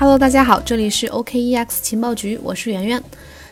[0.00, 3.02] Hello，大家好，这里是 OKEX 情报局，我是圆圆。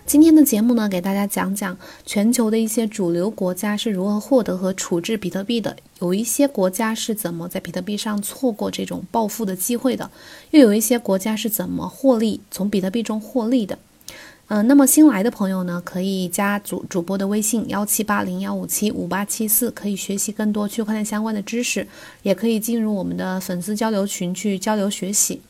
[0.06, 5.76] 今天的节目呢，给大家讲讲全球的一些主流国家是如何获得和处置比特币的。
[5.98, 10.08] 有一些国家是怎么在比特币上错过这种暴富的机会的，
[10.52, 13.76] 又有一些国家是怎么获利从比特币中获利的。
[14.46, 21.88] 嗯，那么新来的朋友呢，可以加主主播的微信幺七八零幺五七五八七四，可以学习更多区块链相关的知识，
[22.22, 25.40] 也可以进入我们的粉丝交流群去交流学习。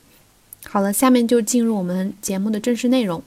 [0.69, 3.23] 好了，下面就进入我们节目的正式内容。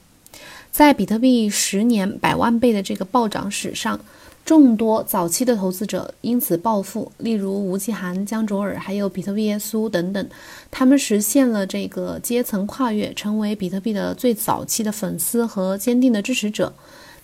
[0.70, 3.98] 在比特币十年百万倍的这个暴涨史上，
[4.44, 10.28] 众多早期的投资者因此暴富，例如吴奇涵、江卓尔，还有比特币耶稣等等，
[10.70, 16.72] 他们实现了这个阶层跨越，成为比特币的最早期的粉丝和坚定的支持者。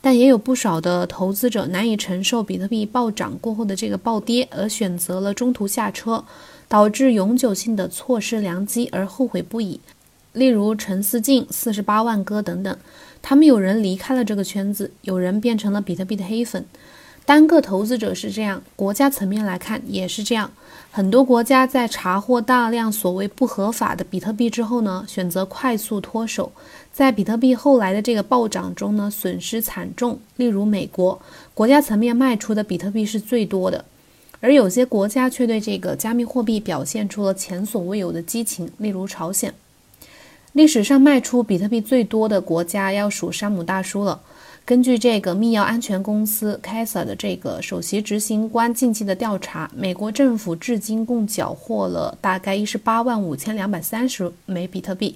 [0.00, 6.24] 但也有不少的投资者难以承受比特币暴涨过后的这个暴跌，而选择了中途下车，
[6.68, 9.80] 导致永久性的错失良机而后悔不已。
[10.36, 12.76] 例如陈思静、四十八万哥等等，
[13.22, 16.62] 他们有人离开了这个圈子，有人变成了比特币的黑粉。
[17.24, 20.50] 单个投资者是这样，国家层面来看也是这样。
[20.90, 26.52] 很多国家在查获大量所谓不合法的比特币之后呢，选择快速脱手，
[26.92, 30.20] 在比特币后来的这个暴涨中呢，损失惨重。
[30.36, 31.20] 例如美国，
[31.54, 33.84] 国家层面卖出的比特币是最多的，
[34.40, 39.52] 而有些国家却对这个加密货币表现出了前所未有的激情，例如朝鲜。
[40.56, 44.18] 历史上卖出比特币最多的国家要数山姆大叔了。
[44.64, 55.14] 根据这个密钥安全公司 CASA 的这个首席执行官近期的调查，美国政府至今共缴获了大概一十八万五千两百三十枚比特币，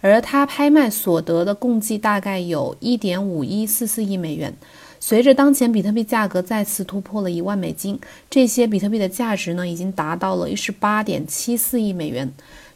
[0.00, 4.52] 而他拍卖所得的共计大概有一点五一四四亿美元。
[4.98, 7.96] 随着当前比特币价格再次突破了一万美金，
[8.28, 12.28] 这些比特币的价值呢已经达到了一十八点七四亿美元。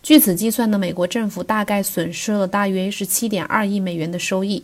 [0.04, 4.62] 据此计算呢，美国政府大概损失了大约十七点二亿美元的收益。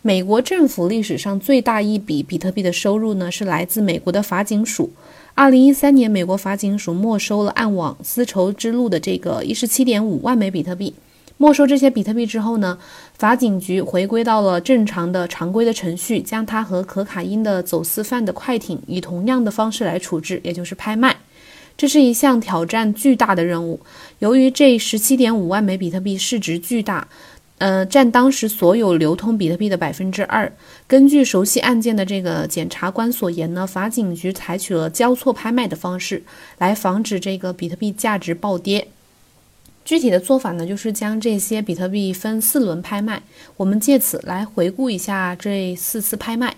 [0.00, 4.90] 美国政府历史上最大一笔比特币的收入呢，是来自美国的法警署。
[5.34, 10.94] 二零一三年，美国法警署没收了暗网丝绸之路的这个一十七点五万枚比特币。
[11.36, 12.78] 没收这些比特币之后呢，
[13.18, 21.14] 法警局回归到了正常的常规的程序，将它和可卡因的走私犯的快艇以同样的方式来处置，也就是拍卖。
[21.80, 23.80] 这是一项挑战巨大的任务。
[24.18, 27.08] 由于这十七点五万枚比特币市值巨大，
[27.56, 30.52] 呃，占当时所有流通比特币的百分之二。
[30.86, 36.22] 根据熟悉案件的这个检察官所言呢，法警局采取了交错拍卖的方式
[36.58, 38.88] 来防止这个比特币价值暴跌。
[39.82, 43.22] 具体的做法呢，就是将这些比特币分四轮拍卖。
[43.56, 46.54] 我们借此来回顾一下这四次拍卖。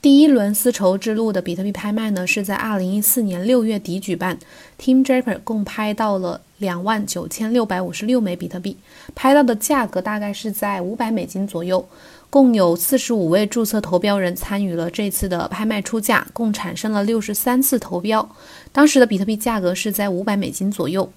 [0.00, 4.38] 第一轮丝绸之路的比特币拍卖呢，是在二零一四年六月底举办
[4.80, 8.76] ，Team Draper 共拍到了两万九千六百五十六枚比特币，
[9.16, 11.84] 拍到的价格大概是在五百美金左右。
[12.30, 18.36] 共有四十五位注册投标人参与了这次的拍卖出价，共产生了六十三次投标，
[18.70, 21.10] 当时的比特币价格是在五百美金左右。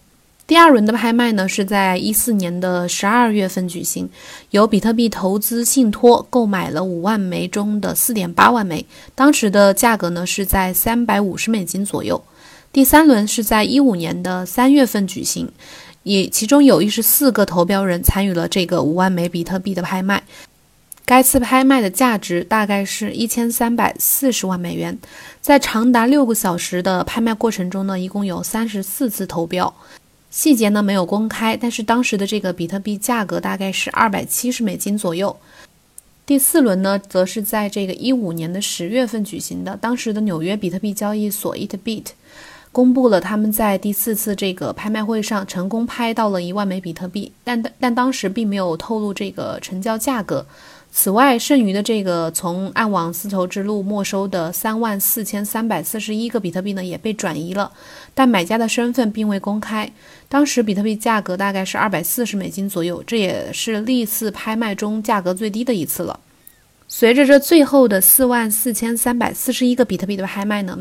[0.51, 4.09] 第二轮的拍卖呢，是在一四年的十二月份举行，
[4.49, 8.85] 由比特币投资信托购买了五万枚中的四点八万枚，
[9.15, 12.21] 当时的价格呢是在三百五十美金左右。
[12.73, 15.49] 第三轮是在一五年的三月份举行，
[16.03, 20.21] 也其中有一十四个投标人参与了这个五万枚比特币的拍卖，
[21.05, 24.99] 该次拍卖的价值大概是一千三百四十万美元。
[25.39, 29.73] 在长达六个小时的拍卖过程中呢，一共有三十四次投标。
[30.31, 35.35] 细节呢没有公开，但是当时的这个比特币价格大概是二百七十美金左右。
[36.25, 39.75] 第四轮呢，则是在这个一五年的十月份举行的。
[39.75, 42.05] 当时的纽约比特币交易所 Itbit
[42.71, 50.45] 公布了他们在第四次这个拍卖会上成功拍到了一万枚比特币，但但当时并没有透露这个成交价格。
[50.93, 57.71] 此外，剩余的这个从暗网丝绸之路没收的三万四千三百四十一个比特币呢，也被转移了，
[58.13, 59.89] 但买家的身份并未公开。
[60.27, 66.19] 当时比特币价格大概是二百四十美金左右，这也是历次拍卖中价格最低的一次了。
[66.89, 70.77] 随着这最后的四万四千三百四十一个比特币的拍卖呢，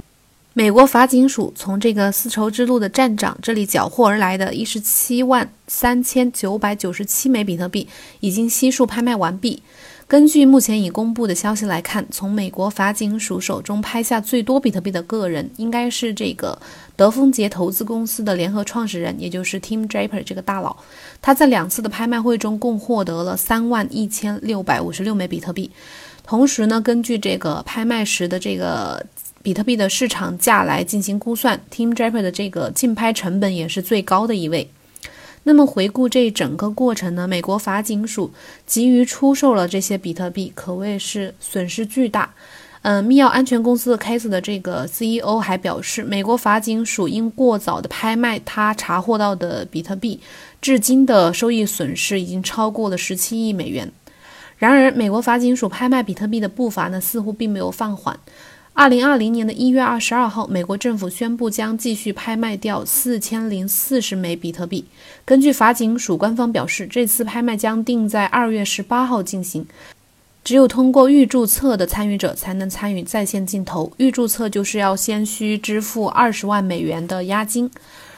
[0.54, 7.86] 美国法警署从这个丝绸之路的站长这里缴获而来的一十七万三千九百九十七枚比特币
[8.18, 9.62] 已经悉数拍卖完毕。
[10.10, 16.58] 根据目前已公布的消息来看，从美国法警署手中拍下最多比特币的个人，应该是这个
[16.96, 20.76] 德丰杰投资公司的联合创始人，也就是 Tim Draper 这个大佬。
[21.22, 25.70] 他在两次的拍卖会中共获得了三万一千六百五十六枚比特币。
[26.24, 29.06] 同时呢，根据这个拍卖时的这个
[29.44, 34.68] 比特币的市场价来进行估算，Tim Draper 的这个竞拍成本也是最高的一位。
[35.44, 38.30] 那么回顾这整个过程呢，美国法警署
[38.66, 42.34] 急于出售了这些比特币，可谓是损失巨大。
[42.82, 50.18] 嗯，密钥安全公司的 Case 的这个 CEO 还表示，美国法警署因过早的拍卖他查获到的比特币，
[50.62, 53.90] 至今的收益损失已经超过了十七亿美元。
[54.56, 58.18] 然而，美国法警署拍卖比特币的步伐呢，似乎并没有放缓。
[58.72, 64.84] 二零二零年的一月二十二号，美国政府宣布将继续拍卖掉四千零四十枚比特币。
[65.24, 69.66] 根据法警署官方表示，这次拍卖将定在二月十八号进行。
[70.42, 73.92] 只有通过预注册的参与者才能参与在线竞投。
[73.98, 77.70] 预注册就是要先需支付二十万美元的押金，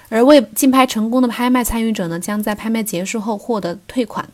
[0.08, 4.28] 而未竞拍成功的拍卖参与者呢，将在拍卖结束后获得退款。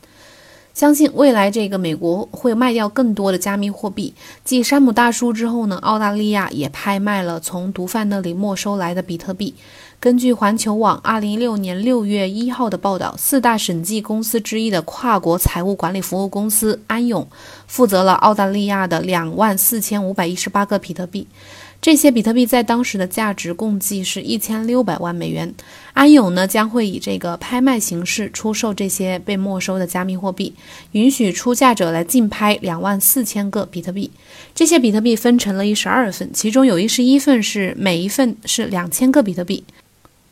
[0.79, 4.15] 相信未来这个美国会卖掉更多的加密货币。
[4.45, 9.53] 继山姆大叔之后呢，澳大利亚也拍卖了从毒贩那里没收来的比特币。
[9.99, 17.27] 根据环球网二零一六年六月一号的报道，四大审计公司之一的跨国财务管理服务公司安永，
[17.67, 21.27] 负责了澳大利亚的两万四千五百一十八个比特币。
[21.81, 25.55] 这些比特币在当时的价值共计是一千六百万美元。
[25.95, 30.53] 安永呢将会以这个拍卖形式出售这些被没收的加密货币，
[30.93, 34.11] 允许出价者来竞拍两万四千个比特币。
[34.55, 39.65] 这些比特币分成了一十二份，其中有一十一份是每一份是两千个比特币。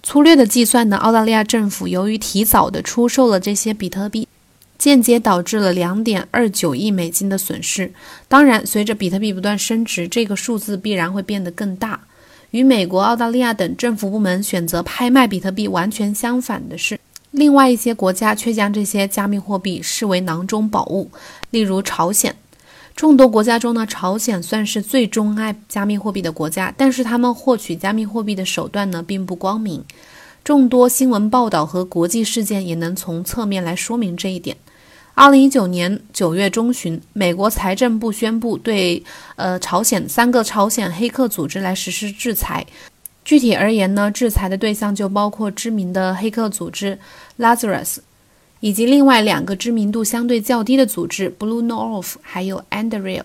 [0.02, 4.28] 粗略的计算呢，澳大利亚政府由于提早的出售了这些比特币。
[4.86, 7.92] 间接导致了两点二九亿美金的损失。
[8.28, 12.02] 当然，随着比特币不断升值，这个数字必然会变得更大。
[12.52, 17.00] 与美国、澳大利亚等政府部门选择拍卖比特币完全相反的是，
[17.32, 21.10] 另外一些国家却将这些加密货币视为囊中宝物。
[21.50, 22.36] 例如朝鲜，
[22.94, 29.82] 众多国家中呢，朝鲜算是最钟爱加密货币的国家，但是他们获取加密货币的手段呢，并不光明。
[30.44, 34.56] 众多新闻报道和国际事件也能从侧面来说明这一点。
[35.16, 39.02] 二零一九年九月中旬，美国财政部宣布对
[39.36, 42.64] 呃朝鲜三个朝鲜黑客组织来实施制裁。
[43.24, 46.98] 具体而言呢，制裁的对象就包括知名的黑客组织
[47.38, 47.96] Lazarus，
[48.60, 53.22] 以及另外两个知名度相对较低的组织 Blue North 还有 Anduril。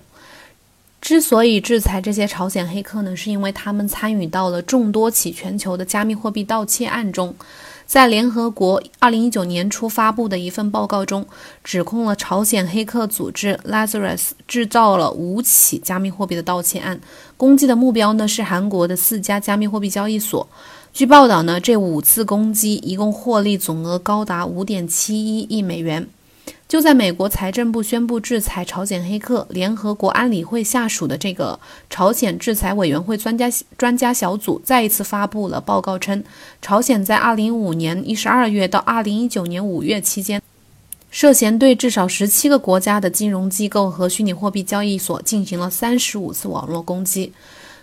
[1.01, 7.35] 之所以制裁这些朝鲜黑客呢，是因为他们参与到了众多起全球的加密货币盗窃案中。
[7.91, 11.27] 在联合国2019年初发布的一份报告中，
[11.61, 17.01] 指控了朝鲜黑客组织 Lazarus 制造了五起加密货币的盗窃案，
[17.35, 20.47] 攻击的目标呢是韩国的四家加密货币交易所。
[20.93, 25.11] 据报道呢，这五次攻击一共获利总额高达5.71
[25.49, 26.07] 亿美元。
[26.71, 31.59] 就在美国财政部宣布制裁朝鲜黑客，联合国安理会下属的这个
[31.89, 36.23] 朝鲜制裁委员会专家专家小组再一次发布了报告称，
[36.61, 40.41] 朝鲜在2015年1 2月到2019年5月期间，
[41.09, 47.33] 涉嫌对至少17个国家的金融机构和虚拟货币交易所进行了35次网络攻击，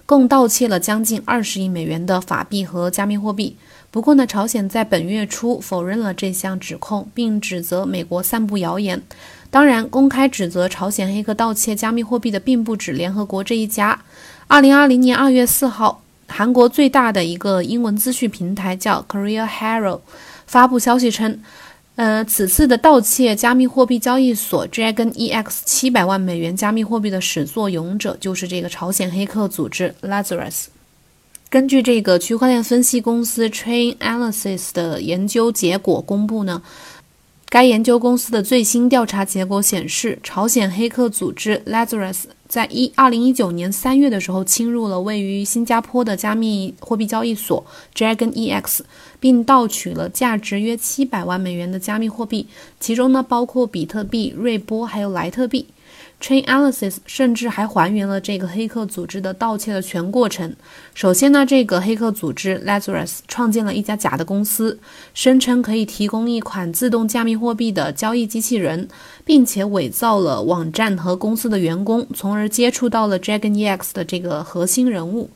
[0.06, 3.54] 共盗窃了将近20亿美元的法币和加密货币。
[3.90, 9.02] 不过呢，朝鲜在本月初否认了这项指控，并指责美国散布谣言。
[9.50, 13.98] 当然，公开指责朝鲜黑客盗窃加密货币的并不止联合国这一家。
[14.46, 20.00] 二零二零年二月四号，韩国最大的一个英文资讯平台叫 Korea Herald
[20.46, 21.40] 发布消息称，
[21.96, 30.66] 呃，此次的盗窃加密货币交易所 Dragon EX 七百万美元加密货币的始作俑者就是这个朝鲜黑客组织 Lazarus。
[31.50, 36.60] 根据这个区块链分析公司 Chainalysis 的研究结果公布呢，
[37.48, 47.64] 该研究公司的最新调查结果显示，朝鲜黑客组织 Lazarus 在一二零一九年三月的时候侵入了位于新加坡的加密货币交易所
[47.94, 48.80] Dragon EX，
[49.18, 52.46] 并盗取了价值约七百万美元的加密货币，
[52.78, 55.64] 其中呢包括比特币、瑞波还有莱特币。
[56.20, 60.54] Chainalysis 甚至还还原了这个黑客组织的盗窃的全过程。
[60.92, 64.80] 首先呢，这个黑客组织 Lazarus 创建了一家假的公司，
[65.14, 68.88] 声称可以提供一款自动加密货币的交易机器人，
[69.24, 75.30] 并且伪造了网站和公司的员工，从而接触到了 Dragon EX 的这个核心人物。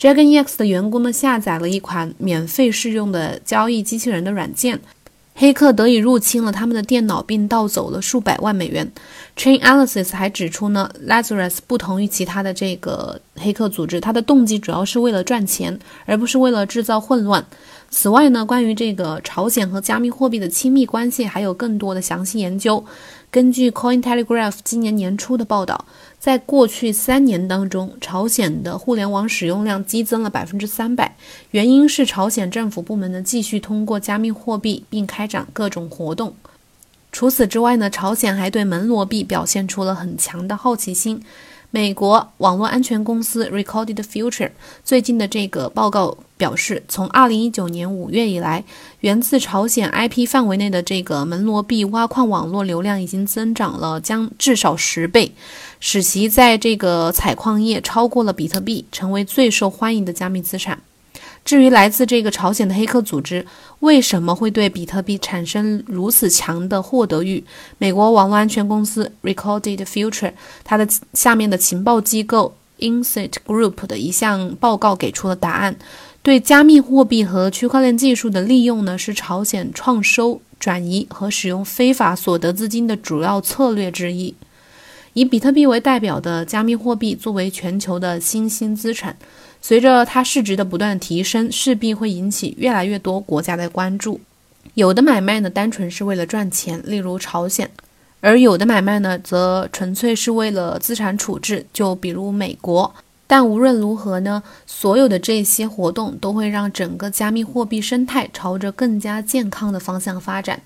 [0.00, 4.80] Dragon EX 的员工呢，下载了一款免费试用的交易机器人的软件。
[5.36, 8.90] 黑客得以入侵了他们的电脑，并盗走了数百万美元。
[9.36, 15.76] Chainalysis 还指出呢，Lazarus 不同于其他的这个黑客组织，它的动机主要是为了赚钱，
[16.06, 17.44] 而不是为了制造混乱。
[17.90, 22.84] 此外呢，关于这个朝鲜和加密货币的亲密关系，还有更多的详细研究。
[23.34, 25.86] 根据 Cointelegraph 今年年初的报道，
[26.20, 31.16] 在过去三年当中，朝鲜的互联网使用量激增了百分之三百，
[31.50, 36.32] 原因是朝鲜政府部门呢继续通过加密货币并开展各种活动。
[37.10, 41.20] 除此之外呢，朝鲜还对门罗币表现出了很强的好奇心。
[41.74, 44.52] 美国网络安全公司 Recorded Future
[44.84, 48.62] 最近的这个报告表示，从2019年5月以来，
[49.00, 55.32] 源自朝鲜 IP 范围内的这个门罗币挖矿网络流量已经增长了将至少十倍，
[55.80, 60.80] 使其在这个采矿业超过了比特币，成为最受欢迎的加密资产。
[61.44, 63.44] 至于来自这个朝鲜的黑客组织
[63.80, 67.44] 为什么会对比特币产生如此强的获得欲，
[67.78, 70.32] 美国网络安全公司 Recorded Future
[70.64, 75.76] 它的下面的情报机构 Insight Group 的一项报告给出了答案：
[76.22, 84.34] 对加密货币和区块链技术的利用呢，是朝鲜创收、转移和使用非法所得资金的主要策略之一。
[85.14, 89.16] 以比特币为代表的加密货币作为全球的新兴资产。
[89.60, 94.20] 随着它市值的不断提升，势必会引起越来越多国家的关注。
[94.74, 97.68] 有的买卖呢，单纯是为了赚钱，例如朝鲜；
[98.20, 102.92] 而有的买卖呢，则纯粹是为了资产处置，就比如美国。
[103.26, 110.60] 但无论如何呢，所有的这些活动都会让整个加密货币生态朝着更加健康的方向发展。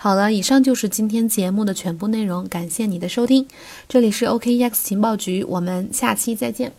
[0.00, 3.44] 好了，以上就是今天节目的全部内容，感谢你的收听。
[3.88, 6.72] 这里是 OKEX 情报局，我们下期再见。